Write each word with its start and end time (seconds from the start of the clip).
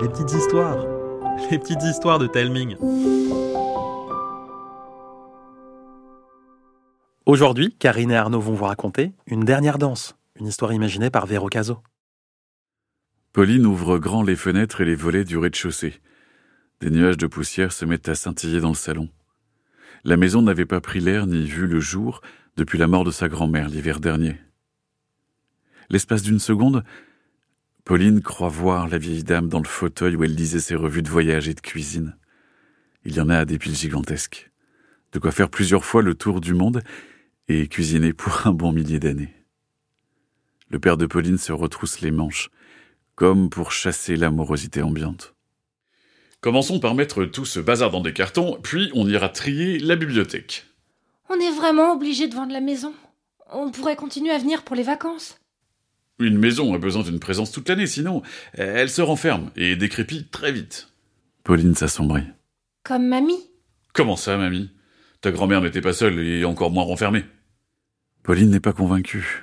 les 0.00 0.08
petites 0.08 0.32
histoires, 0.32 0.86
les 1.50 1.58
petites 1.58 1.82
histoires 1.82 2.18
de 2.20 2.28
Telming. 2.28 2.76
Aujourd'hui, 7.26 7.74
Karine 7.78 8.12
et 8.12 8.16
Arnaud 8.16 8.40
vont 8.40 8.54
vous 8.54 8.64
raconter 8.64 9.12
une 9.26 9.44
dernière 9.44 9.78
danse, 9.78 10.16
une 10.38 10.46
histoire 10.46 10.72
imaginée 10.72 11.10
par 11.10 11.26
Véro 11.26 11.48
Caso. 11.48 11.78
Pauline 13.32 13.66
ouvre 13.66 13.98
grand 13.98 14.22
les 14.22 14.36
fenêtres 14.36 14.82
et 14.82 14.84
les 14.84 14.94
volets 14.94 15.24
du 15.24 15.36
rez-de-chaussée. 15.36 15.94
Des 16.80 16.90
nuages 16.90 17.16
de 17.16 17.26
poussière 17.26 17.72
se 17.72 17.84
mettent 17.84 18.08
à 18.08 18.14
scintiller 18.14 18.60
dans 18.60 18.68
le 18.68 18.74
salon. 18.74 19.08
La 20.04 20.16
maison 20.16 20.42
n'avait 20.42 20.66
pas 20.66 20.80
pris 20.80 21.00
l'air 21.00 21.26
ni 21.26 21.44
vu 21.44 21.66
le 21.66 21.80
jour 21.80 22.20
depuis 22.56 22.78
la 22.78 22.86
mort 22.86 23.04
de 23.04 23.10
sa 23.10 23.28
grand-mère 23.28 23.68
l'hiver 23.68 23.98
dernier. 23.98 24.36
L'espace 25.90 26.22
d'une 26.22 26.38
seconde, 26.38 26.84
Pauline 27.84 28.22
croit 28.22 28.48
voir 28.48 28.88
la 28.88 28.98
vieille 28.98 29.24
dame 29.24 29.48
dans 29.48 29.58
le 29.58 29.66
fauteuil 29.66 30.14
où 30.14 30.22
elle 30.22 30.34
lisait 30.34 30.60
ses 30.60 30.76
revues 30.76 31.02
de 31.02 31.08
voyage 31.08 31.48
et 31.48 31.54
de 31.54 31.60
cuisine. 31.60 32.16
Il 33.04 33.16
y 33.16 33.20
en 33.20 33.28
a 33.28 33.38
à 33.38 33.44
des 33.44 33.58
piles 33.58 33.74
gigantesques. 33.74 34.50
De 35.12 35.18
quoi 35.18 35.32
faire 35.32 35.50
plusieurs 35.50 35.84
fois 35.84 36.00
le 36.00 36.14
tour 36.14 36.40
du 36.40 36.54
monde 36.54 36.82
et 37.48 37.66
cuisiner 37.66 38.12
pour 38.12 38.46
un 38.46 38.52
bon 38.52 38.72
millier 38.72 39.00
d'années. 39.00 39.34
Le 40.68 40.78
père 40.78 40.96
de 40.96 41.06
Pauline 41.06 41.38
se 41.38 41.52
retrousse 41.52 42.00
les 42.00 42.12
manches, 42.12 42.50
comme 43.16 43.50
pour 43.50 43.72
chasser 43.72 44.14
l'amorosité 44.14 44.80
ambiante. 44.80 45.34
Commençons 46.40 46.80
par 46.80 46.94
mettre 46.94 47.24
tout 47.24 47.44
ce 47.44 47.60
bazar 47.60 47.90
dans 47.90 48.00
des 48.00 48.12
cartons, 48.12 48.58
puis 48.62 48.90
on 48.94 49.08
ira 49.08 49.28
trier 49.28 49.78
la 49.80 49.96
bibliothèque. 49.96 50.66
On 51.28 51.34
est 51.34 51.52
vraiment 51.52 51.92
obligé 51.92 52.28
de 52.28 52.34
vendre 52.34 52.52
la 52.52 52.60
maison. 52.60 52.94
On 53.52 53.70
pourrait 53.70 53.96
continuer 53.96 54.30
à 54.30 54.38
venir 54.38 54.62
pour 54.62 54.76
les 54.76 54.82
vacances. 54.82 55.41
Une 56.22 56.38
maison 56.38 56.72
a 56.72 56.78
besoin 56.78 57.02
d'une 57.02 57.18
présence 57.18 57.50
toute 57.50 57.68
l'année, 57.68 57.88
sinon 57.88 58.22
elle 58.52 58.88
se 58.88 59.02
renferme 59.02 59.50
et 59.56 59.74
décrépit 59.74 60.28
très 60.28 60.52
vite. 60.52 60.88
Pauline 61.42 61.74
s'assombrit. 61.74 62.26
Comme 62.84 63.08
mamie. 63.08 63.50
Comment 63.92 64.16
ça, 64.16 64.36
mamie? 64.36 64.70
Ta 65.20 65.32
grand-mère 65.32 65.60
n'était 65.60 65.80
pas 65.80 65.92
seule 65.92 66.20
et 66.20 66.44
encore 66.44 66.70
moins 66.70 66.84
renfermée. 66.84 67.24
Pauline 68.22 68.50
n'est 68.50 68.60
pas 68.60 68.72
convaincue. 68.72 69.42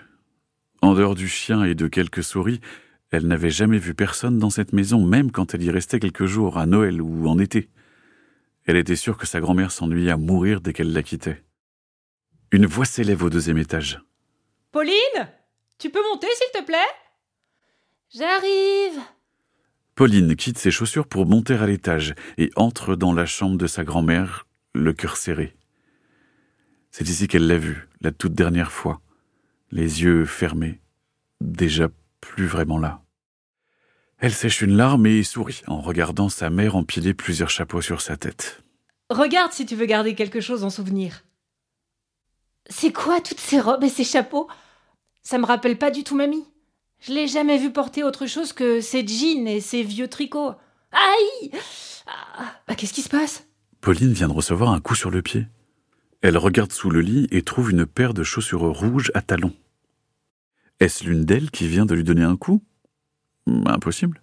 En 0.81 0.93
dehors 0.93 1.15
du 1.15 1.27
chien 1.27 1.65
et 1.65 1.75
de 1.75 1.87
quelques 1.87 2.23
souris, 2.23 2.61
elle 3.11 3.27
n'avait 3.27 3.49
jamais 3.49 3.77
vu 3.77 3.93
personne 3.93 4.39
dans 4.39 4.49
cette 4.49 4.71
maison, 4.71 5.05
même 5.05 5.31
quand 5.31 5.53
elle 5.53 5.63
y 5.63 5.71
restait 5.71 5.99
quelques 5.99 6.25
jours, 6.25 6.57
à 6.57 6.65
Noël 6.65 7.01
ou 7.01 7.27
en 7.27 7.39
été. 7.39 7.69
Elle 8.65 8.77
était 8.77 8.95
sûre 8.95 9.17
que 9.17 9.27
sa 9.27 9.41
grand-mère 9.41 9.71
s'ennuyait 9.71 10.11
à 10.11 10.17
mourir 10.17 10.61
dès 10.61 10.71
qu'elle 10.71 10.93
la 10.93 11.03
quittait. 11.03 11.43
Une 12.51 12.65
voix 12.65 12.85
s'élève 12.85 13.23
au 13.23 13.29
deuxième 13.29 13.57
étage. 13.57 14.01
Pauline? 14.71 14.93
Tu 15.79 15.89
peux 15.89 16.03
monter, 16.11 16.27
s'il 16.35 16.61
te 16.61 16.65
plaît? 16.65 16.77
J'arrive. 18.13 19.01
Pauline 19.95 20.35
quitte 20.35 20.57
ses 20.57 20.71
chaussures 20.71 21.07
pour 21.07 21.25
monter 21.25 21.55
à 21.55 21.65
l'étage 21.65 22.15
et 22.37 22.51
entre 22.57 22.95
dans 22.95 23.13
la 23.13 23.25
chambre 23.25 23.57
de 23.57 23.65
sa 23.65 23.85
grand-mère, 23.85 24.45
le 24.73 24.91
cœur 24.91 25.15
serré. 25.15 25.55
C'est 26.91 27.07
ici 27.07 27.27
qu'elle 27.27 27.47
l'a 27.47 27.57
vue, 27.57 27.87
la 28.01 28.11
toute 28.11 28.33
dernière 28.33 28.73
fois, 28.73 28.99
les 29.71 30.03
yeux 30.03 30.25
fermés, 30.25 30.81
déjà 31.39 31.87
plus 32.19 32.45
vraiment 32.45 32.77
là. 32.77 33.01
Elle 34.17 34.33
sèche 34.33 34.61
une 34.61 34.75
larme 34.75 35.05
et 35.05 35.23
sourit 35.23 35.61
en 35.67 35.79
regardant 35.79 36.27
sa 36.27 36.49
mère 36.49 36.75
empiler 36.75 37.13
plusieurs 37.13 37.49
chapeaux 37.49 37.81
sur 37.81 38.01
sa 38.01 38.17
tête. 38.17 38.63
Regarde 39.09 39.53
si 39.53 39.65
tu 39.65 39.75
veux 39.75 39.85
garder 39.85 40.13
quelque 40.13 40.41
chose 40.41 40.65
en 40.65 40.69
souvenir. 40.69 41.23
C'est 42.69 42.91
quoi 42.91 43.21
toutes 43.21 43.39
ces 43.39 43.61
robes 43.61 43.83
et 43.83 43.89
ces 43.89 44.03
chapeaux? 44.03 44.49
Ça 45.21 45.37
me 45.37 45.45
rappelle 45.45 45.77
pas 45.77 45.91
du 45.91 46.03
tout 46.03 46.15
mamie. 46.15 46.45
Je 46.99 47.13
l'ai 47.13 47.27
jamais 47.27 47.57
vue 47.57 47.71
porter 47.71 48.03
autre 48.03 48.27
chose 48.27 48.53
que 48.53 48.81
ses 48.81 49.07
jeans 49.07 49.47
et 49.47 49.61
ses 49.61 49.83
vieux 49.83 50.07
tricots. 50.07 50.53
Aïe 50.91 51.51
ah, 52.07 52.59
bah, 52.67 52.75
Qu'est-ce 52.75 52.93
qui 52.93 53.01
se 53.01 53.09
passe? 53.09 53.45
Pauline 53.81 54.13
vient 54.13 54.27
de 54.27 54.33
recevoir 54.33 54.71
un 54.71 54.81
coup 54.81 54.95
sur 54.95 55.09
le 55.09 55.21
pied. 55.21 55.47
Elle 56.21 56.37
regarde 56.37 56.73
sous 56.73 56.89
le 56.89 56.99
lit 56.99 57.27
et 57.31 57.43
trouve 57.43 57.71
une 57.71 57.85
paire 57.85 58.13
de 58.13 58.23
chaussures 58.23 58.61
rouges 58.61 59.11
à 59.13 59.21
talons. 59.21 59.53
Est-ce 60.81 61.05
l'une 61.05 61.23
d'elles 61.23 61.51
qui 61.51 61.67
vient 61.67 61.85
de 61.85 61.95
lui 61.95 62.03
donner 62.03 62.23
un 62.23 62.35
coup? 62.35 62.61
Impossible. 63.47 64.21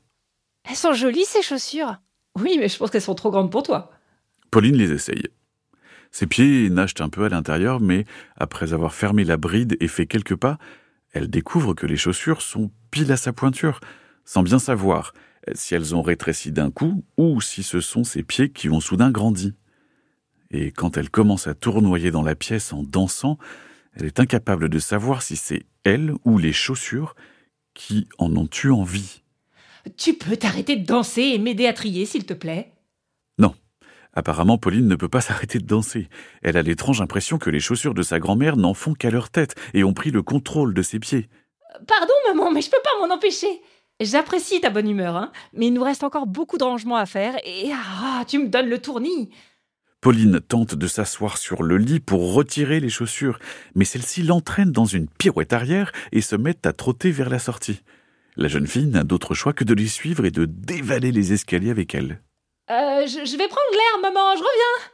Elles 0.68 0.76
sont 0.76 0.92
jolies 0.92 1.24
ces 1.24 1.42
chaussures. 1.42 1.96
Oui, 2.38 2.56
mais 2.58 2.68
je 2.68 2.76
pense 2.76 2.90
qu'elles 2.90 3.00
sont 3.00 3.14
trop 3.14 3.30
grandes 3.30 3.50
pour 3.50 3.62
toi. 3.62 3.90
Pauline 4.50 4.76
les 4.76 4.92
essaye. 4.92 5.28
Ses 6.10 6.26
pieds 6.26 6.68
nagent 6.70 6.94
un 7.00 7.08
peu 7.08 7.24
à 7.24 7.28
l'intérieur, 7.28 7.80
mais 7.80 8.04
après 8.36 8.72
avoir 8.72 8.94
fermé 8.94 9.24
la 9.24 9.36
bride 9.36 9.76
et 9.80 9.88
fait 9.88 10.06
quelques 10.06 10.36
pas, 10.36 10.58
elle 11.16 11.30
découvre 11.30 11.74
que 11.74 11.86
les 11.86 11.96
chaussures 11.96 12.42
sont 12.42 12.70
pile 12.90 13.10
à 13.10 13.16
sa 13.16 13.32
pointure, 13.32 13.80
sans 14.24 14.42
bien 14.42 14.58
savoir 14.58 15.14
si 15.54 15.74
elles 15.74 15.94
ont 15.94 16.02
rétréci 16.02 16.52
d'un 16.52 16.70
coup 16.70 17.04
ou 17.16 17.40
si 17.40 17.62
ce 17.62 17.80
sont 17.80 18.04
ses 18.04 18.22
pieds 18.22 18.50
qui 18.50 18.68
ont 18.68 18.80
soudain 18.80 19.10
grandi. 19.10 19.54
Et 20.50 20.72
quand 20.72 20.96
elle 20.96 21.10
commence 21.10 21.46
à 21.46 21.54
tournoyer 21.54 22.10
dans 22.10 22.22
la 22.22 22.34
pièce 22.34 22.72
en 22.72 22.82
dansant, 22.82 23.38
elle 23.94 24.06
est 24.06 24.20
incapable 24.20 24.68
de 24.68 24.78
savoir 24.78 25.22
si 25.22 25.36
c'est 25.36 25.64
elle 25.84 26.12
ou 26.24 26.38
les 26.38 26.52
chaussures 26.52 27.16
qui 27.74 28.08
en 28.18 28.34
ont 28.36 28.48
eu 28.62 28.70
envie. 28.70 29.22
Tu 29.96 30.14
peux 30.14 30.36
t'arrêter 30.36 30.76
de 30.76 30.84
danser 30.84 31.22
et 31.22 31.38
m'aider 31.38 31.66
à 31.66 31.72
trier, 31.72 32.06
s'il 32.06 32.26
te 32.26 32.34
plaît. 32.34 32.72
Apparemment, 34.16 34.58
Pauline 34.58 34.88
ne 34.88 34.96
peut 34.96 35.08
pas 35.08 35.20
s'arrêter 35.22 35.58
de 35.58 35.66
danser. 35.66 36.08
Elle 36.42 36.56
a 36.56 36.62
l'étrange 36.62 37.00
impression 37.00 37.38
que 37.38 37.50
les 37.50 37.60
chaussures 37.60 37.94
de 37.94 38.02
sa 38.02 38.18
grand-mère 38.18 38.56
n'en 38.56 38.74
font 38.74 38.94
qu'à 38.94 39.10
leur 39.10 39.30
tête 39.30 39.54
et 39.74 39.84
ont 39.84 39.94
pris 39.94 40.10
le 40.10 40.22
contrôle 40.22 40.74
de 40.74 40.82
ses 40.82 40.98
pieds. 40.98 41.28
Pardon, 41.86 42.14
maman, 42.26 42.50
mais 42.50 42.62
je 42.62 42.70
peux 42.70 42.82
pas 42.82 43.06
m'en 43.06 43.14
empêcher. 43.14 43.60
J'apprécie 44.00 44.60
ta 44.60 44.70
bonne 44.70 44.90
humeur, 44.90 45.16
hein, 45.16 45.32
mais 45.54 45.68
il 45.68 45.72
nous 45.72 45.82
reste 45.82 46.04
encore 46.04 46.26
beaucoup 46.26 46.58
de 46.58 46.64
rangements 46.64 46.96
à 46.96 47.06
faire 47.06 47.36
et 47.44 47.70
ah, 47.72 48.24
tu 48.26 48.38
me 48.38 48.48
donnes 48.48 48.68
le 48.68 48.78
tournis. 48.78 49.30
Pauline 50.02 50.40
tente 50.40 50.74
de 50.74 50.86
s'asseoir 50.86 51.38
sur 51.38 51.62
le 51.62 51.78
lit 51.78 52.00
pour 52.00 52.34
retirer 52.34 52.78
les 52.78 52.90
chaussures, 52.90 53.38
mais 53.74 53.86
celle-ci 53.86 54.22
l'entraîne 54.22 54.70
dans 54.70 54.84
une 54.84 55.08
pirouette 55.08 55.54
arrière 55.54 55.92
et 56.12 56.20
se 56.20 56.36
met 56.36 56.66
à 56.66 56.72
trotter 56.72 57.10
vers 57.10 57.30
la 57.30 57.38
sortie. 57.38 57.82
La 58.36 58.48
jeune 58.48 58.66
fille 58.66 58.86
n'a 58.86 59.02
d'autre 59.02 59.34
choix 59.34 59.54
que 59.54 59.64
de 59.64 59.74
les 59.74 59.88
suivre 59.88 60.26
et 60.26 60.30
de 60.30 60.44
dévaler 60.44 61.10
les 61.10 61.32
escaliers 61.32 61.70
avec 61.70 61.94
elle. 61.94 62.20
Euh, 62.70 63.06
je, 63.06 63.24
je 63.24 63.36
vais 63.36 63.48
prendre 63.48 63.70
l'air, 63.72 64.00
maman, 64.10 64.34
je 64.36 64.40
reviens. 64.42 64.90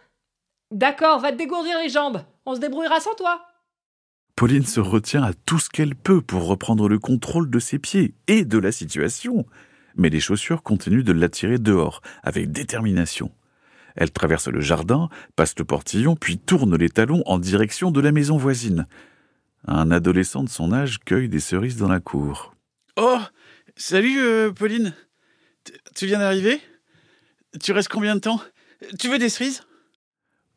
D'accord, 0.71 1.21
va 1.21 1.33
te 1.33 1.37
dégourdir 1.37 1.79
les 1.79 1.89
jambes. 1.89 2.23
On 2.47 2.55
se 2.55 2.61
débrouillera 2.61 3.01
sans 3.01 3.15
toi. 3.15 3.45
Pauline 4.37 4.65
se 4.67 4.81
retient 4.81 5.23
à 5.23 5.33
tout 5.33 5.59
ce 5.59 5.69
qu'elle 5.71 5.95
peut 5.95 6.21
pour 6.23 6.47
reprendre 6.47 6.89
le 6.89 6.99
contrôle 6.99 7.51
de 7.51 7.59
ses 7.59 7.79
pieds 7.79 8.15
et 8.27 8.45
de 8.45 8.59
la 8.59 8.73
situation. 8.73 9.47
Mais 9.97 10.09
les 10.09 10.21
chaussures 10.21 10.63
continuent 10.63 11.05
de 11.05 11.13
l'attirer 11.13 11.59
dehors, 11.59 12.01
avec 12.23 12.51
détermination. 12.51 13.31
Elle 13.95 14.11
traverse 14.11 14.49
le 14.49 14.63
jardin, 14.63 15.11
passe 15.37 15.55
le 15.59 15.67
portillon, 15.67 16.17
puis 16.17 16.39
tourne 16.39 16.77
les 16.77 16.89
talons 16.89 17.23
en 17.27 17.39
direction 17.39 17.91
de 17.91 18.01
la 18.01 18.11
maison 18.11 18.39
voisine. 18.39 18.87
Un 19.67 19.91
adolescent 19.91 20.43
de 20.45 20.49
son 20.49 20.73
âge 20.73 20.99
cueille 21.05 21.29
des 21.29 21.41
cerises 21.41 21.77
dans 21.77 21.89
la 21.89 22.01
cour. 22.01 22.55
Oh 22.97 23.19
Salut, 23.77 24.19
euh, 24.19 24.51
Pauline 24.51 24.95
T- 25.65 25.75
Tu 25.95 26.07
viens 26.07 26.19
d'arriver? 26.19 26.59
Tu 27.61 27.73
restes 27.73 27.89
combien 27.89 28.15
de 28.15 28.21
temps? 28.21 28.41
Tu 28.99 29.09
veux 29.09 29.19
des 29.19 29.29
cerises? 29.29 29.63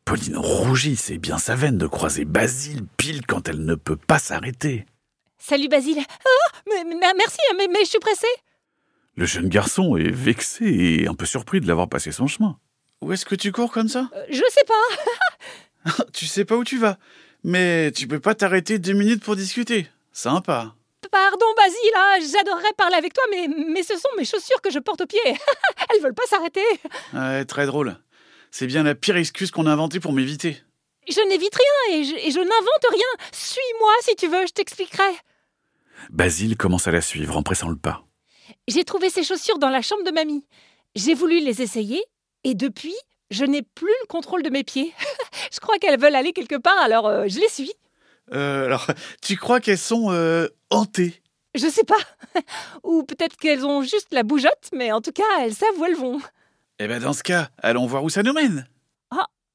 Pauline 0.04 0.36
rougit, 0.36 0.96
c'est 0.96 1.18
bien 1.18 1.38
sa 1.38 1.54
veine 1.56 1.78
de 1.78 1.86
croiser 1.86 2.24
Basile 2.24 2.84
pile 2.96 3.26
quand 3.26 3.48
elle 3.48 3.64
ne 3.64 3.74
peut 3.74 3.96
pas 3.96 4.18
s'arrêter. 4.18 4.86
Salut 5.38 5.68
Basile. 5.68 5.98
Oh, 6.24 6.56
mais, 6.68 6.84
mais- 6.84 6.96
merci, 7.16 7.38
mais, 7.56 7.68
mais 7.68 7.80
je 7.84 7.90
suis 7.90 7.98
pressée. 7.98 8.26
Le 9.16 9.26
jeune 9.26 9.48
garçon 9.48 9.96
est 9.96 10.10
vexé 10.10 10.64
et 10.66 11.08
un 11.08 11.14
peu 11.14 11.26
surpris 11.26 11.60
de 11.60 11.66
l'avoir 11.66 11.88
passé 11.88 12.12
son 12.12 12.26
chemin. 12.26 12.58
Où 13.02 13.12
est-ce 13.12 13.24
que 13.26 13.34
tu 13.34 13.52
cours 13.52 13.72
comme 13.72 13.88
ça? 13.88 14.08
Euh, 14.14 14.24
je 14.30 14.42
sais 14.50 14.64
pas. 14.66 15.94
Tu 16.12 16.26
sais 16.26 16.44
pas 16.44 16.56
où 16.56 16.64
tu 16.64 16.78
vas, 16.78 16.98
mais 17.44 17.92
tu 17.92 18.08
peux 18.08 18.18
pas 18.20 18.34
t'arrêter 18.34 18.78
deux 18.78 18.92
minutes 18.94 19.22
pour 19.22 19.36
discuter. 19.36 19.88
Sympa. 20.12 20.74
Pardon, 21.12 21.46
Basile, 21.56 21.92
hein, 21.96 22.18
j'adorerais 22.20 22.72
parler 22.76 22.96
avec 22.96 23.12
toi, 23.12 23.22
mais, 23.30 23.46
mais 23.48 23.82
ce 23.84 23.94
sont 23.96 24.08
mes 24.18 24.24
chaussures 24.24 24.60
que 24.60 24.70
je 24.70 24.80
porte 24.80 25.02
aux 25.02 25.06
pieds. 25.06 25.20
Elles 25.90 26.02
veulent 26.02 26.14
pas 26.14 26.26
s'arrêter. 26.26 26.64
Ouais, 27.12 27.44
très 27.44 27.66
drôle. 27.66 27.96
C'est 28.50 28.66
bien 28.66 28.82
la 28.82 28.94
pire 28.94 29.16
excuse 29.16 29.50
qu'on 29.50 29.66
a 29.66 29.72
inventée 29.72 30.00
pour 30.00 30.12
m'éviter. 30.12 30.62
Je 31.08 31.20
n'évite 31.28 31.54
rien 31.54 31.98
et 31.98 32.04
je, 32.04 32.14
et 32.14 32.30
je 32.30 32.38
n'invente 32.38 32.86
rien. 32.90 33.26
Suis-moi 33.32 33.92
si 34.00 34.16
tu 34.16 34.28
veux, 34.28 34.46
je 34.46 34.52
t'expliquerai. 34.52 35.12
Basile 36.10 36.56
commence 36.56 36.88
à 36.88 36.90
la 36.90 37.00
suivre 37.00 37.36
en 37.36 37.42
pressant 37.42 37.68
le 37.68 37.76
pas. 37.76 38.04
J'ai 38.68 38.84
trouvé 38.84 39.10
ces 39.10 39.22
chaussures 39.22 39.58
dans 39.58 39.70
la 39.70 39.82
chambre 39.82 40.04
de 40.04 40.10
mamie. 40.10 40.44
J'ai 40.94 41.14
voulu 41.14 41.40
les 41.40 41.62
essayer 41.62 42.02
et 42.44 42.54
depuis, 42.54 42.94
je 43.30 43.44
n'ai 43.44 43.62
plus 43.62 43.92
le 44.02 44.06
contrôle 44.06 44.42
de 44.42 44.50
mes 44.50 44.64
pieds. 44.64 44.92
je 45.52 45.60
crois 45.60 45.78
qu'elles 45.78 46.00
veulent 46.00 46.14
aller 46.14 46.32
quelque 46.32 46.56
part, 46.56 46.78
alors 46.78 47.06
euh, 47.06 47.24
je 47.28 47.38
les 47.38 47.48
suis. 47.48 47.72
Euh, 48.32 48.66
alors, 48.66 48.86
tu 49.22 49.36
crois 49.36 49.60
qu'elles 49.60 49.78
sont 49.78 50.10
euh, 50.10 50.48
hantées? 50.70 51.22
Je 51.56 51.68
sais 51.68 51.84
pas. 51.84 51.96
Ou 52.84 53.02
peut-être 53.02 53.36
qu'elles 53.36 53.64
ont 53.64 53.82
juste 53.82 54.08
la 54.12 54.22
bougeotte, 54.22 54.70
mais 54.72 54.92
en 54.92 55.00
tout 55.00 55.12
cas, 55.12 55.24
elles 55.40 55.54
savent 55.54 55.78
où 55.78 55.84
elles 55.84 55.96
vont. 55.96 56.20
Eh 56.78 56.86
ben 56.86 57.00
dans 57.00 57.14
ce 57.14 57.22
cas, 57.22 57.48
allons 57.62 57.86
voir 57.86 58.04
où 58.04 58.10
ça 58.10 58.22
nous 58.22 58.34
mène. 58.34 58.66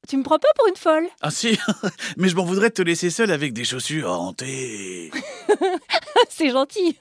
Tu 0.07 0.17
me 0.17 0.23
prends 0.23 0.39
pas 0.39 0.47
pour 0.55 0.67
une 0.67 0.75
folle 0.75 1.07
Ah 1.21 1.29
si, 1.29 1.59
mais 2.17 2.27
je 2.27 2.35
m'en 2.35 2.43
voudrais 2.43 2.69
de 2.69 2.73
te 2.73 2.81
laisser 2.81 3.09
seule 3.09 3.31
avec 3.31 3.53
des 3.53 3.63
chaussures 3.63 4.11
hantées. 4.11 5.11
C'est 6.29 6.49
gentil. 6.49 6.97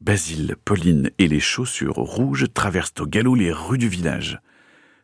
Basile, 0.00 0.56
Pauline 0.64 1.10
et 1.18 1.26
les 1.26 1.40
chaussures 1.40 1.94
rouges 1.94 2.46
traversent 2.52 2.92
au 3.00 3.06
galop 3.06 3.34
les 3.34 3.52
rues 3.52 3.78
du 3.78 3.88
village. 3.88 4.40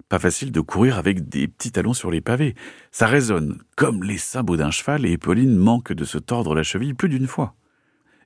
Pas 0.09 0.19
facile 0.19 0.53
de 0.53 0.61
courir 0.61 0.99
avec 0.99 1.29
des 1.29 1.49
petits 1.49 1.73
talons 1.73 1.95
sur 1.95 2.11
les 2.11 2.21
pavés. 2.21 2.55
Ça 2.93 3.07
résonne 3.07 3.63
comme 3.77 4.05
les 4.05 4.19
sabots 4.19 4.57
d'un 4.57 4.71
cheval 4.71 5.07
et 5.07 5.19
Pauline 5.19 5.57
manque 5.57 5.93
de 5.93 6.05
se 6.05 6.19
tordre 6.19 6.55
la 6.55 6.63
cheville 6.63 6.95
plus 6.95 7.09
d'une 7.09 7.27
fois. 7.27 7.55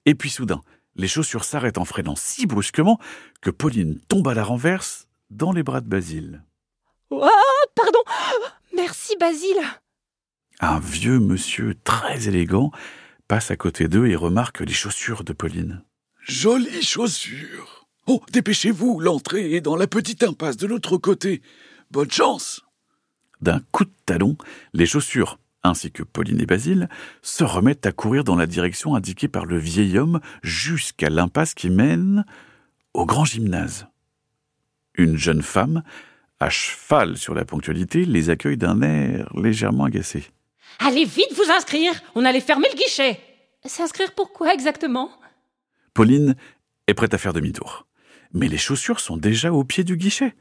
Et 0.06 0.14
puis 0.14 0.31
soudain, 0.31 0.61
les 0.96 1.08
chaussures 1.08 1.44
s'arrêtent 1.44 1.78
en 1.78 1.84
freinant 1.84 2.16
si 2.16 2.46
brusquement 2.46 2.98
que 3.40 3.50
Pauline 3.50 3.98
tombe 4.08 4.28
à 4.28 4.34
la 4.34 4.44
renverse 4.44 5.08
dans 5.30 5.52
les 5.52 5.62
bras 5.62 5.80
de 5.80 5.88
Basile. 5.88 6.42
Oh, 7.10 7.28
pardon 7.74 7.98
Merci, 8.74 9.16
Basile 9.18 9.62
Un 10.60 10.78
vieux 10.80 11.18
monsieur 11.18 11.76
très 11.84 12.28
élégant 12.28 12.70
passe 13.28 13.50
à 13.50 13.56
côté 13.56 13.88
d'eux 13.88 14.06
et 14.06 14.16
remarque 14.16 14.60
les 14.60 14.72
chaussures 14.72 15.24
de 15.24 15.32
Pauline. 15.32 15.82
Jolies 16.26 16.82
chaussures. 16.82 17.86
Oh, 18.06 18.20
dépêchez-vous, 18.30 19.00
l'entrée 19.00 19.54
est 19.54 19.60
dans 19.60 19.76
la 19.76 19.86
petite 19.86 20.22
impasse 20.22 20.56
de 20.56 20.66
l'autre 20.66 20.96
côté. 20.98 21.40
Bonne 21.90 22.10
chance. 22.10 22.62
D'un 23.40 23.60
coup 23.70 23.84
de 23.84 23.92
talon, 24.06 24.36
les 24.72 24.86
chaussures, 24.86 25.38
ainsi 25.64 25.91
que 25.91 26.03
Pauline 26.03 26.41
et 26.41 26.47
Basile, 26.47 26.88
se 27.23 27.44
remettent 27.44 27.87
à 27.87 27.93
courir 27.93 28.25
dans 28.25 28.37
la 28.37 28.47
direction 28.47 28.94
indiquée 28.94 29.29
par 29.29 29.47
le 29.47 29.59
vieil 29.59 29.99
homme 29.99 30.20
jusqu'à 30.43 31.11
l'impasse 31.11 31.55
qui 31.55 31.70
mène 31.70 32.25
au 32.94 33.06
grand 33.06 33.25
gymnase. 33.25 33.87
Une 34.94 35.17
jeune 35.17 35.43
femme, 35.43 35.82
à 36.41 36.50
cheval 36.50 37.17
sur 37.17 37.35
la 37.35 37.44
ponctualité, 37.44 38.05
les 38.05 38.31
accueille 38.31 38.56
d'un 38.56 38.82
air 38.82 39.31
légèrement 39.35 39.85
agacé. 39.85 40.25
Allez 40.79 41.05
vite 41.05 41.32
vous 41.35 41.50
inscrire 41.50 41.93
On 42.14 42.25
allait 42.25 42.41
fermer 42.41 42.69
le 42.70 42.76
guichet 42.76 43.20
S'inscrire 43.64 44.12
pour 44.12 44.32
quoi 44.32 44.53
exactement? 44.53 45.11
Pauline 45.94 46.35
est 46.88 46.94
prête 46.94 47.14
à 47.14 47.19
faire 47.19 47.32
demi-tour. 47.32 47.87
Mais 48.32 48.49
les 48.49 48.59
chaussures 48.59 48.99
sont 48.99 49.17
déjà 49.17 49.53
au 49.53 49.62
pied 49.62 49.85
du 49.85 49.97
guichet. 49.97 50.35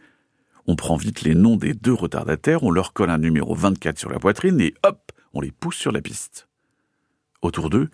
On 0.68 0.76
prend 0.76 0.96
vite 0.96 1.22
les 1.22 1.36
noms 1.36 1.58
des 1.58 1.74
deux 1.74 1.94
retardataires, 1.94 2.64
on 2.64 2.72
leur 2.72 2.94
colle 2.94 3.10
un 3.10 3.18
numéro 3.18 3.56
24 3.56 3.98
sur 3.98 4.10
la 4.10 4.20
poitrine 4.20 4.62
et 4.62 4.74
hop, 4.84 5.12
on 5.34 5.42
les 5.42 5.52
pousse 5.52 5.78
sur 5.78 5.92
la 5.92 6.02
piste. 6.02 6.48
Autour 7.42 7.70
d'eux, 7.70 7.90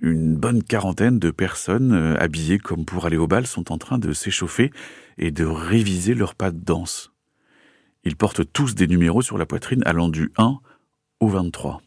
une 0.00 0.36
bonne 0.36 0.62
quarantaine 0.62 1.18
de 1.18 1.30
personnes 1.30 1.92
euh, 1.92 2.16
habillées 2.18 2.58
comme 2.58 2.84
pour 2.84 3.06
aller 3.06 3.16
au 3.16 3.26
bal 3.26 3.46
sont 3.46 3.70
en 3.72 3.78
train 3.78 3.98
de 3.98 4.12
s'échauffer 4.12 4.70
et 5.18 5.30
de 5.30 5.44
réviser 5.44 6.14
leurs 6.14 6.34
pas 6.34 6.50
de 6.50 6.58
danse. 6.58 7.12
Ils 8.04 8.16
portent 8.16 8.50
tous 8.52 8.74
des 8.74 8.86
numéros 8.86 9.22
sur 9.22 9.36
la 9.36 9.46
poitrine 9.46 9.82
allant 9.84 10.08
du 10.08 10.32
1 10.38 10.58
au 11.20 11.28
23. 11.28 11.82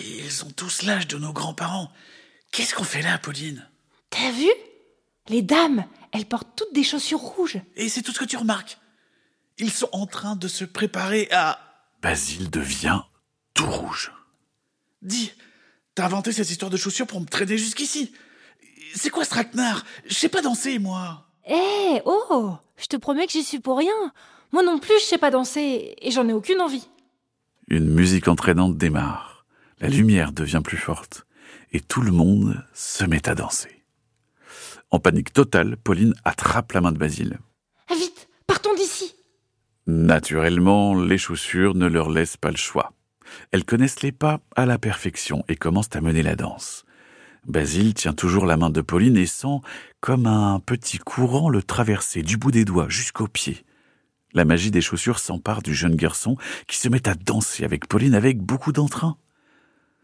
Ils 0.00 0.44
ont 0.44 0.50
tous 0.50 0.82
l'âge 0.82 1.08
de 1.08 1.18
nos 1.18 1.32
grands-parents. 1.32 1.90
Qu'est-ce 2.50 2.74
qu'on 2.74 2.84
fait 2.84 3.02
là, 3.02 3.18
Pauline? 3.18 3.66
T'as 4.10 4.30
vu? 4.32 4.50
Les 5.28 5.42
dames, 5.42 5.84
elles 6.12 6.26
portent 6.26 6.54
toutes 6.56 6.74
des 6.74 6.82
chaussures 6.82 7.20
rouges. 7.20 7.58
Et 7.76 7.88
c'est 7.88 8.02
tout 8.02 8.12
ce 8.12 8.18
que 8.18 8.24
tu 8.24 8.36
remarques? 8.36 8.78
Ils 9.62 9.70
sont 9.70 9.88
en 9.92 10.06
train 10.06 10.34
de 10.34 10.48
se 10.48 10.64
préparer 10.64 11.28
à... 11.30 11.56
Basile 12.02 12.50
devient 12.50 13.02
tout 13.54 13.70
rouge. 13.70 14.12
Dis, 15.02 15.32
t'as 15.94 16.06
inventé 16.06 16.32
cette 16.32 16.50
histoire 16.50 16.70
de 16.70 16.76
chaussures 16.76 17.06
pour 17.06 17.20
me 17.20 17.26
traîner 17.26 17.56
jusqu'ici. 17.56 18.12
C'est 18.92 19.10
quoi 19.10 19.24
ce 19.24 19.30
traquenard 19.30 19.84
Je 20.04 20.14
sais 20.14 20.28
pas 20.28 20.42
danser, 20.42 20.80
moi. 20.80 21.28
Eh, 21.48 22.00
oh 22.04 22.56
Je 22.76 22.86
te 22.86 22.96
promets 22.96 23.26
que 23.26 23.32
j'y 23.32 23.44
suis 23.44 23.60
pour 23.60 23.78
rien. 23.78 24.12
Moi 24.50 24.64
non 24.64 24.80
plus, 24.80 24.98
je 24.98 25.04
sais 25.04 25.18
pas 25.18 25.30
danser, 25.30 25.94
et 25.96 26.10
j'en 26.10 26.28
ai 26.28 26.32
aucune 26.32 26.60
envie. 26.60 26.88
Une 27.68 27.88
musique 27.88 28.26
entraînante 28.26 28.76
démarre. 28.76 29.46
La 29.78 29.88
lumière 29.88 30.32
devient 30.32 30.60
plus 30.64 30.76
forte. 30.76 31.24
Et 31.70 31.80
tout 31.80 32.02
le 32.02 32.10
monde 32.10 32.66
se 32.74 33.04
met 33.04 33.28
à 33.28 33.36
danser. 33.36 33.84
En 34.90 34.98
panique 34.98 35.32
totale, 35.32 35.76
Pauline 35.76 36.14
attrape 36.24 36.72
la 36.72 36.80
main 36.80 36.90
de 36.90 36.98
Basile. 36.98 37.38
Vite. 37.90 38.21
Naturellement, 39.86 40.94
les 40.94 41.18
chaussures 41.18 41.74
ne 41.74 41.86
leur 41.86 42.08
laissent 42.08 42.36
pas 42.36 42.50
le 42.50 42.56
choix. 42.56 42.92
Elles 43.50 43.64
connaissent 43.64 44.02
les 44.02 44.12
pas 44.12 44.40
à 44.54 44.66
la 44.66 44.78
perfection 44.78 45.44
et 45.48 45.56
commencent 45.56 45.94
à 45.96 46.00
mener 46.00 46.22
la 46.22 46.36
danse. 46.36 46.84
Basile 47.46 47.94
tient 47.94 48.12
toujours 48.12 48.46
la 48.46 48.56
main 48.56 48.70
de 48.70 48.80
Pauline 48.80 49.16
et 49.16 49.26
sent 49.26 49.60
comme 50.00 50.26
un 50.26 50.60
petit 50.60 50.98
courant 50.98 51.48
le 51.48 51.62
traverser 51.62 52.22
du 52.22 52.36
bout 52.36 52.52
des 52.52 52.64
doigts 52.64 52.88
jusqu'aux 52.88 53.26
pieds. 53.26 53.64
La 54.32 54.44
magie 54.44 54.70
des 54.70 54.80
chaussures 54.80 55.18
s'empare 55.18 55.62
du 55.62 55.74
jeune 55.74 55.96
garçon 55.96 56.36
qui 56.68 56.76
se 56.76 56.88
met 56.88 57.08
à 57.08 57.14
danser 57.14 57.64
avec 57.64 57.88
Pauline 57.88 58.14
avec 58.14 58.38
beaucoup 58.38 58.72
d'entrain. 58.72 59.16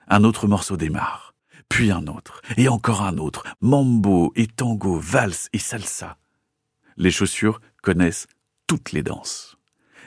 Un 0.08 0.24
autre 0.24 0.48
morceau 0.48 0.76
démarre, 0.76 1.34
puis 1.68 1.90
un 1.92 2.06
autre, 2.08 2.42
et 2.56 2.68
encore 2.68 3.02
un 3.02 3.18
autre, 3.18 3.44
mambo 3.60 4.32
et 4.34 4.46
tango, 4.46 4.98
valse 4.98 5.48
et 5.52 5.58
salsa. 5.58 6.16
Les 6.96 7.10
chaussures 7.10 7.60
connaissent 7.82 8.26
toutes 8.66 8.92
les 8.92 9.02
danses. 9.02 9.57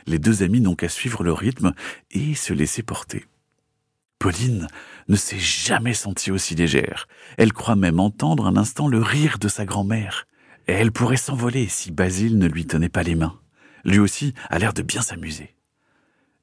Les 0.08 0.20
deux 0.20 0.44
amis 0.44 0.62
n'ont 0.62 0.76
qu'à 0.76 0.90
suivre 0.90 1.24
le 1.24 1.34
rythme 1.34 1.74
et 2.12 2.36
se 2.36 2.54
laisser 2.54 2.84
porter. 2.84 3.26
Pauline 4.20 4.68
ne 5.08 5.16
s'est 5.16 5.40
jamais 5.40 5.96
sentie 5.96 6.30
aussi 6.30 6.54
légère. 6.54 7.08
Elle 7.38 7.54
croit 7.54 7.76
même 7.76 8.00
entendre 8.00 8.46
un 8.46 8.56
instant 8.56 8.88
le 8.88 9.02
rire 9.02 9.40
de 9.40 9.48
sa 9.48 9.66
grand-mère. 9.66 10.28
Et 10.68 10.74
elle 10.74 10.92
pourrait 10.92 11.18
s'envoler 11.18 11.68
si 11.68 11.92
Basile 11.92 12.38
ne 12.38 12.48
lui 12.48 12.68
tenait 12.68 12.88
pas 12.88 13.02
les 13.02 13.16
mains. 13.16 13.40
Lui 13.84 13.98
aussi 13.98 14.36
a 14.50 14.60
l'air 14.60 14.74
de 14.74 14.84
bien 14.84 15.02
s'amuser. 15.02 15.56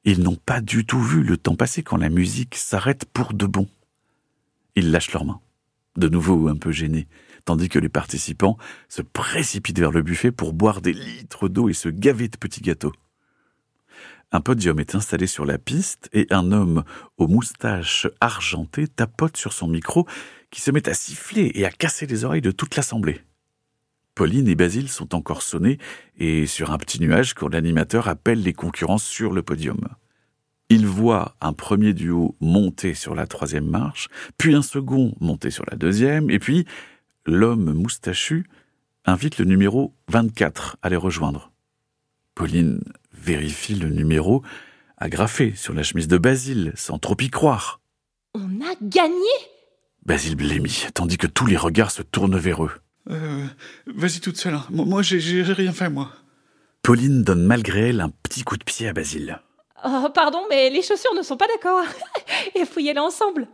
Ils 0.05 0.21
n'ont 0.21 0.37
pas 0.37 0.61
du 0.61 0.87
tout 0.87 1.01
vu 1.01 1.23
le 1.23 1.37
temps 1.37 1.55
passer 1.55 1.83
quand 1.83 1.97
la 1.97 2.09
musique 2.09 2.57
s'arrête 2.57 3.05
pour 3.05 3.33
de 3.33 3.47
bon. 3.47 3.69
Ils 4.75 4.91
lâchent 4.91 5.13
leurs 5.13 5.25
mains, 5.25 5.41
de 5.97 6.09
nouveau 6.09 6.49
un 6.49 6.57
peu 6.57 6.73
gênés, 6.73 7.07
tandis 7.45 7.69
que 7.69 7.79
les 7.79 7.89
participants 7.89 8.59
se 8.89 9.03
précipitent 9.03 9.79
vers 9.79 9.93
le 9.93 10.03
buffet 10.03 10.33
pour 10.33 10.53
boire 10.53 10.81
des 10.81 10.93
litres 10.93 11.49
d'eau 11.49 11.69
et 11.69 11.75
se 11.75 11.89
gaver 11.89 12.29
de 12.29 12.37
petits 12.37 12.61
gâteaux. 12.61 12.93
Un 14.31 14.41
podium 14.41 14.79
est 14.79 14.95
installé 14.95 15.27
sur 15.27 15.47
la 15.47 15.57
piste 15.57 16.11
et 16.13 16.27
un 16.31 16.53
homme 16.53 16.85
aux 17.17 17.29
moustaches 17.29 18.07
argentées 18.21 18.87
tapote 18.87 19.39
sur 19.39 19.55
son 19.55 19.69
micro 19.69 20.07
qui 20.51 20.61
se 20.61 20.71
met 20.71 20.89
à 20.89 20.95
siffler 20.95 21.51
et 21.55 21.65
à 21.65 21.71
casser 21.71 22.07
les 22.07 22.25
oreilles 22.25 22.43
de 22.43 22.51
toute 22.51 22.77
l'assemblée. 22.77 23.23
Pauline 24.15 24.49
et 24.49 24.55
Basile 24.55 24.89
sont 24.91 25.15
encore 25.15 25.43
sonnés 25.43 25.79
et 26.19 26.47
sur 26.47 26.73
un 26.73 26.79
petit 26.79 27.01
nuage 27.01 27.35
quand 27.35 27.49
l'animateur 27.49 28.09
appelle 28.09 28.43
les 28.43 28.53
concurrents 28.53 28.99
sur 28.99 29.33
le 29.33 29.43
podium. 29.43 29.89
Il 30.69 30.87
voit 30.87 31.37
un 31.41 31.55
premier 31.55 31.95
duo 31.95 32.37
monter 32.41 32.93
sur 32.93 33.15
la 33.15 33.27
troisième 33.27 33.67
marche, 33.67 34.09
puis 34.37 34.55
un 34.55 34.61
second 34.63 35.15
monter 35.21 35.51
sur 35.51 35.65
la 35.71 35.77
deuxième, 35.77 36.29
et 36.29 36.39
puis 36.39 36.67
l'homme 37.25 37.73
moustachu 37.73 38.45
invite 39.07 39.39
le 39.39 39.47
numéro 39.47 39.95
24 40.09 40.77
à 40.83 40.91
les 40.91 40.97
rejoindre. 40.97 41.51
Pauline 42.35 42.83
vérifie 43.23 43.75
le 43.75 43.89
numéro 43.89 44.43
agrafé 44.97 45.55
sur 45.55 45.75
la 45.75 45.83
chemise 45.83 46.09
de 46.09 46.19
Basile, 46.19 46.73
sans 46.77 46.99
trop 46.99 47.17
y 47.21 47.31
croire. 47.31 47.81
On 48.35 48.61
a 48.61 48.75
gagné 48.83 49.13
Basile 50.05 50.37
blêmit, 50.37 50.87
tandis 50.95 51.19
que 51.19 51.27
tous 51.27 51.47
les 51.47 51.57
regards 51.57 51.91
se 51.91 52.03
tournent 52.03 52.39
vers 52.39 52.65
eux. 52.65 52.71
Euh, 53.11 53.47
Vas-y 53.87 54.21
toute 54.21 54.37
seule. 54.37 54.55
hein. 54.55 54.67
Moi, 54.71 54.85
moi, 54.87 55.03
j'ai- 55.03 55.21
j'ai 55.21 55.45
j'ai 55.45 55.53
rien 55.53 55.73
fait, 55.73 55.89
moi. 55.91 56.11
Pauline 56.83 57.23
donne 57.23 57.45
malgré 57.45 57.89
elle 57.91 58.01
un 58.01 58.11
petit 58.23 58.43
coup 58.45 58.57
de 58.57 58.65
pied 58.65 58.89
à 58.89 58.93
Basile. 58.93 59.41
Oh, 59.85 60.09
pardon, 60.15 60.41
mais 60.51 60.71
les 60.71 60.83
chaussures 60.83 61.15
ne 61.15 61.23
sont 61.23 61.37
pas 61.37 61.47
d'accord. 61.47 61.85
Il 62.57 62.67
faut 62.67 62.81
y 62.81 62.89
aller 62.91 62.99
ensemble. 62.99 63.47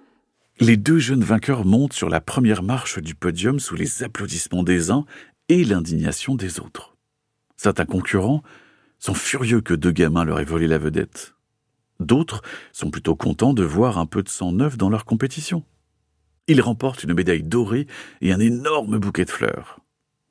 Les 0.60 0.76
deux 0.76 0.98
jeunes 0.98 1.24
vainqueurs 1.24 1.64
montent 1.64 1.92
sur 1.92 2.08
la 2.08 2.20
première 2.20 2.62
marche 2.62 2.98
du 3.00 3.14
podium 3.14 3.58
sous 3.58 3.74
les 3.74 4.02
applaudissements 4.04 4.62
des 4.62 4.90
uns 4.90 5.04
et 5.48 5.64
l'indignation 5.64 6.34
des 6.36 6.60
autres. 6.60 6.94
Certains 7.56 7.84
concurrents 7.86 8.42
sont 9.04 9.12
furieux 9.12 9.60
que 9.60 9.74
deux 9.74 9.90
gamins 9.90 10.24
leur 10.24 10.40
aient 10.40 10.46
volé 10.46 10.66
la 10.66 10.78
vedette. 10.78 11.34
D'autres 12.00 12.40
sont 12.72 12.90
plutôt 12.90 13.14
contents 13.14 13.52
de 13.52 13.62
voir 13.62 13.98
un 13.98 14.06
peu 14.06 14.22
de 14.22 14.30
sang 14.30 14.50
neuf 14.50 14.78
dans 14.78 14.88
leur 14.88 15.04
compétition. 15.04 15.62
Ils 16.46 16.62
remportent 16.62 17.04
une 17.04 17.12
médaille 17.12 17.42
dorée 17.42 17.86
et 18.22 18.32
un 18.32 18.40
énorme 18.40 18.96
bouquet 18.96 19.26
de 19.26 19.30
fleurs. 19.30 19.80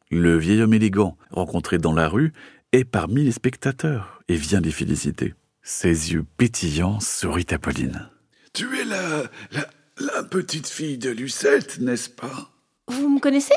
Le 0.10 0.40
vieil 0.40 0.60
homme 0.64 0.74
élégant, 0.74 1.18
rencontré 1.30 1.78
dans 1.78 1.94
la 1.94 2.10
rue, 2.10 2.34
est 2.72 2.84
parmi 2.84 3.24
les 3.24 3.32
spectateurs 3.32 4.24
et 4.28 4.36
vient 4.36 4.60
les 4.60 4.72
féliciter. 4.72 5.36
Ses 5.62 6.14
yeux 6.14 6.26
pétillants 6.38 7.00
sourient 7.00 7.46
à 7.52 7.60
Pauline. 7.60 8.10
Tu 8.54 8.80
es 8.80 8.86
la, 8.86 9.24
la, 9.52 9.70
la 10.00 10.24
petite 10.24 10.68
fille 10.68 10.98
de 10.98 11.12
Lucette, 11.12 11.78
n'est-ce 11.80 12.10
pas? 12.10 12.50
Vous 12.88 13.08
me 13.08 13.20
connaissez? 13.20 13.54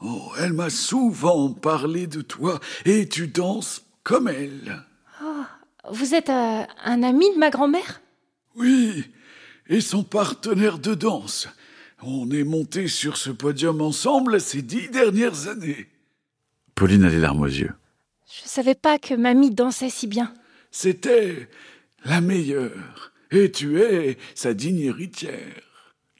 Oh, 0.00 0.32
elle 0.40 0.54
m'a 0.54 0.70
souvent 0.70 1.52
parlé 1.52 2.06
de 2.06 2.22
toi 2.22 2.60
et 2.86 3.10
tu 3.10 3.28
danses 3.28 3.84
comme 4.08 4.28
elle. 4.28 4.82
Vous 5.90 6.14
êtes 6.14 6.30
euh, 6.30 6.62
un 6.82 7.02
ami 7.02 7.30
de 7.34 7.38
ma 7.38 7.50
grand-mère? 7.50 8.00
Oui, 8.56 9.04
et 9.68 9.82
son 9.82 10.02
partenaire 10.02 10.78
de 10.78 10.94
danse. 10.94 11.46
On 12.02 12.30
est 12.30 12.44
monté 12.44 12.88
sur 12.88 13.18
ce 13.18 13.28
podium 13.28 13.82
ensemble 13.82 14.40
ces 14.40 14.62
dix 14.62 14.88
dernières 14.88 15.48
années. 15.48 15.88
Pauline 16.74 17.04
a 17.04 17.10
les 17.10 17.18
larmes 17.18 17.42
aux 17.42 17.46
yeux. 17.46 17.74
Je 18.32 18.48
savais 18.48 18.74
pas 18.74 18.98
que 18.98 19.12
mamie 19.12 19.50
dansait 19.50 19.90
si 19.90 20.06
bien. 20.06 20.32
C'était 20.70 21.46
la 22.06 22.22
meilleure. 22.22 23.12
Et 23.30 23.52
tu 23.52 23.78
es 23.82 24.16
sa 24.34 24.54
digne 24.54 24.80
héritière. 24.80 25.60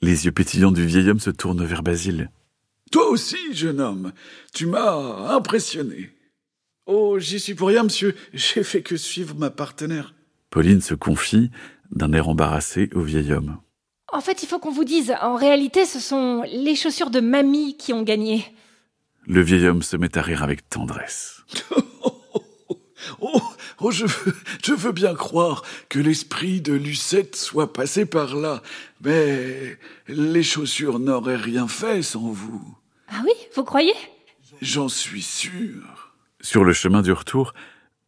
Les 0.03 0.25
yeux 0.25 0.31
pétillants 0.31 0.71
du 0.71 0.85
vieil 0.85 1.09
homme 1.09 1.19
se 1.19 1.31
tournent 1.31 1.65
vers 1.65 1.81
Basile. 1.81 2.29
Toi 2.91 3.09
aussi, 3.09 3.53
jeune 3.53 3.81
homme, 3.81 4.13
tu 4.53 4.67
m'as 4.67 5.33
impressionné. 5.33 6.11
Oh, 6.91 7.19
j'y 7.19 7.39
suis 7.39 7.53
pour 7.53 7.67
rien, 7.67 7.83
monsieur. 7.83 8.15
J'ai 8.33 8.63
fait 8.63 8.81
que 8.81 8.97
suivre 8.97 9.35
ma 9.35 9.51
partenaire. 9.51 10.15
Pauline 10.49 10.81
se 10.81 10.95
confie, 10.95 11.51
d'un 11.91 12.11
air 12.13 12.29
embarrassé, 12.29 12.89
au 12.95 13.01
vieil 13.01 13.31
homme. 13.31 13.59
En 14.11 14.21
fait, 14.21 14.41
il 14.41 14.47
faut 14.47 14.57
qu'on 14.57 14.71
vous 14.71 14.85
dise, 14.85 15.13
en 15.21 15.35
réalité, 15.35 15.85
ce 15.85 15.99
sont 15.99 16.41
les 16.51 16.75
chaussures 16.75 17.11
de 17.11 17.19
mamie 17.19 17.77
qui 17.77 17.93
ont 17.93 18.01
gagné. 18.01 18.43
Le 19.27 19.41
vieil 19.41 19.67
homme 19.67 19.83
se 19.83 19.97
met 19.97 20.17
à 20.17 20.23
rire 20.23 20.41
avec 20.41 20.67
tendresse. 20.67 21.43
Oh, 23.21 23.41
oh 23.79 23.91
je, 23.91 24.05
veux, 24.05 24.35
je 24.63 24.73
veux 24.73 24.91
bien 24.91 25.15
croire 25.15 25.63
que 25.87 25.99
l'esprit 25.99 26.61
de 26.61 26.73
Lucette 26.73 27.35
soit 27.35 27.73
passé 27.73 28.05
par 28.05 28.35
là, 28.35 28.61
mais 29.01 29.77
les 30.07 30.43
chaussures 30.43 30.99
n'auraient 30.99 31.35
rien 31.35 31.67
fait 31.67 32.01
sans 32.01 32.31
vous. 32.31 32.77
Ah 33.09 33.21
oui, 33.25 33.31
vous 33.55 33.63
croyez? 33.63 33.95
J'en 34.61 34.89
suis 34.89 35.23
sûr. 35.23 36.08
Sur 36.41 36.63
le 36.63 36.71
chemin 36.73 37.01
du 37.01 37.11
retour, 37.11 37.53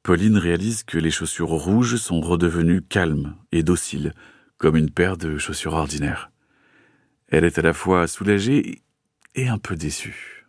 Pauline 0.03 0.37
réalise 0.37 0.83
que 0.83 0.97
les 0.97 1.11
chaussures 1.11 1.49
rouges 1.49 1.97
sont 1.97 2.21
redevenues 2.21 2.81
calmes 2.81 3.35
et 3.51 3.61
dociles, 3.61 4.13
comme 4.57 4.77
une 4.77 4.89
paire 4.89 5.17
de 5.17 5.37
chaussures 5.37 5.73
ordinaires. 5.73 6.31
Elle 7.27 7.43
est 7.43 7.59
à 7.59 7.61
la 7.61 7.73
fois 7.73 8.07
soulagée 8.07 8.81
et 9.35 9.47
un 9.47 9.57
peu 9.57 9.75
déçue. 9.75 10.47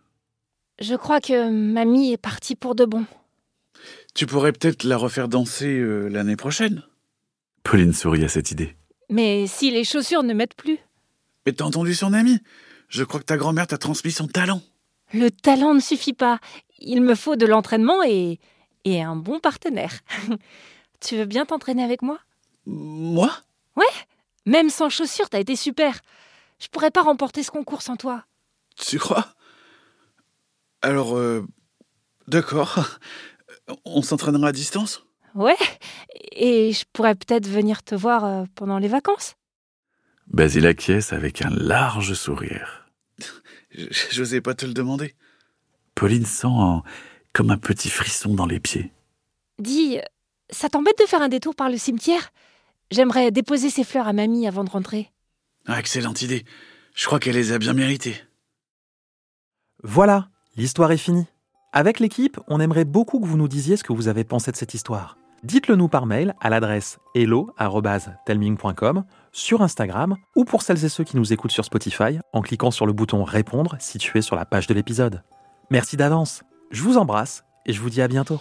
Je 0.81 0.95
crois 0.95 1.21
que 1.21 1.51
mamie 1.51 2.13
est 2.13 2.19
partie 2.19 2.55
pour 2.55 2.75
de 2.75 2.85
bon. 2.85 3.05
Tu 4.15 4.27
pourrais 4.27 4.53
peut-être 4.53 4.85
la 4.85 4.97
refaire 4.97 5.29
danser 5.29 5.79
euh, 5.79 6.09
l'année 6.09 6.37
prochaine. 6.37 6.83
Pauline 7.65 7.93
sourit 7.93 8.25
à 8.25 8.29
cette 8.29 8.51
idée. 8.51 8.77
Mais 9.11 9.47
si 9.47 9.71
les 9.71 9.85
chaussures 9.85 10.23
ne 10.23 10.35
m'aident 10.35 10.55
plus 10.55 10.79
Mais 11.47 11.53
t'as 11.53 11.65
entendu 11.65 11.95
son 11.95 12.13
ami? 12.13 12.39
Je 12.89 13.05
crois 13.05 13.21
que 13.21 13.27
ta 13.27 13.37
grand-mère 13.37 13.67
t'a 13.67 13.79
transmis 13.79 14.13
son 14.13 14.27
talent. 14.27 14.63
Le 15.15 15.31
talent 15.31 15.75
ne 15.75 15.81
suffit 15.81 16.15
pas. 16.15 16.39
Il 16.85 17.01
me 17.01 17.15
faut 17.15 17.37
de 17.37 17.47
l'entraînement 17.47 18.03
et, 18.03 18.41
et 18.85 19.03
un 19.03 19.17
bon 19.17 19.39
partenaire. 19.39 20.01
tu 21.01 21.17
veux 21.17 21.25
bien 21.25 21.47
t'entraîner 21.47 21.83
avec 21.83 22.03
moi? 22.03 22.19
Moi? 22.67 23.31
Ouais 23.77 23.85
Même 24.47 24.69
sans 24.69 24.89
chaussures, 24.89 25.31
t'as 25.31 25.41
été 25.41 25.57
super. 25.57 26.01
Je 26.59 26.69
pourrais 26.69 26.91
pas 26.91 27.03
remporter 27.03 27.43
ce 27.43 27.51
concours 27.51 27.83
sans 27.83 27.97
toi. 27.97 28.25
Tu 28.77 28.99
crois? 28.99 29.35
Alors, 30.81 31.17
euh, 31.17 31.47
d'accord. 32.27 32.99
On 33.85 34.03
s'entraînera 34.03 34.49
à 34.49 34.53
distance? 34.53 35.05
Ouais 35.35 35.57
Et 36.33 36.73
je 36.73 36.85
pourrais 36.93 37.15
peut-être 37.15 37.47
venir 37.49 37.83
te 37.83 37.95
voir 37.95 38.25
euh, 38.25 38.45
pendant 38.55 38.79
les 38.79 38.89
vacances. 38.89 39.37
Basile 40.27 40.67
acquiesce 40.67 41.13
avec 41.13 41.43
un 41.43 41.51
large 41.51 42.15
sourire. 42.15 42.91
J'osais 44.11 44.41
pas 44.41 44.55
te 44.55 44.67
le 44.67 44.75
demander. 44.75 45.15
Pauline 45.95 46.25
sent 46.27 46.47
un- 46.49 46.83
comme 47.33 47.51
un 47.51 47.59
petit 47.59 47.91
frisson 47.91 48.35
dans 48.35 48.47
les 48.47 48.61
pieds. 48.61 48.93
Dis, 49.59 49.99
ça 50.51 50.69
t'embête 50.69 50.99
de 50.99 51.07
faire 51.07 51.23
un 51.23 51.29
détour 51.29 51.55
par 51.55 51.71
le 51.71 51.77
cimetière? 51.79 52.31
J'aimerais 52.91 53.31
déposer 53.31 53.71
ces 53.71 53.85
fleurs 53.85 54.07
à 54.09 54.13
mamie 54.13 54.47
avant 54.47 54.65
de 54.65 54.71
rentrer. 54.71 55.11
Ah, 55.67 55.79
excellente 55.79 56.21
idée. 56.23 56.45
Je 56.95 57.07
crois 57.07 57.19
qu'elle 57.21 57.37
les 57.37 57.53
a 57.53 57.59
bien 57.59 57.73
méritées. 57.73 58.17
Voilà, 59.83 60.29
l'histoire 60.57 60.93
est 60.93 60.97
finie. 60.99 61.27
Avec 61.73 62.01
l'équipe, 62.01 62.39
on 62.49 62.61
aimerait 62.61 62.85
beaucoup 62.85 63.19
que 63.21 63.27
vous 63.27 63.39
nous 63.39 63.49
disiez 63.49 63.77
ce 63.77 63.85
que 63.85 63.93
vous 63.95 64.09
avez 64.09 64.25
pensé 64.25 64.51
de 64.53 64.57
cette 64.57 64.75
histoire. 64.75 65.17
Dites-le 65.43 65.75
nous 65.75 65.89
par 65.89 66.07
mail 66.07 66.35
à 66.41 66.51
l'adresse 66.51 66.99
hello@telming.com, 67.15 69.05
sur 69.33 69.63
Instagram 69.63 70.17
ou 70.37 70.45
pour 70.45 70.63
celles 70.63 70.85
et 70.85 70.89
ceux 70.89 71.05
qui 71.05 71.17
nous 71.17 71.33
écoutent 71.33 71.51
sur 71.51 71.65
Spotify 71.65 72.19
en 72.33 72.43
cliquant 72.43 72.71
sur 72.71 72.87
le 72.87 72.93
bouton 72.93 73.25
répondre 73.25 73.77
situé 73.81 74.21
sur 74.23 74.37
la 74.37 74.45
page 74.45 74.67
de 74.67 74.75
l'épisode. 74.75 75.23
Merci 75.73 75.97
d'avance. 75.97 76.43
Je 76.71 76.83
vous 76.83 76.99
embrasse 76.99 77.47
et 77.65 77.73
je 77.73 77.81
vous 77.81 77.89
dis 77.89 78.03
à 78.03 78.07
bientôt. 78.07 78.39